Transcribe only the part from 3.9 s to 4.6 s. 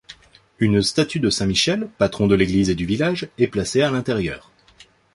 l’intérieur.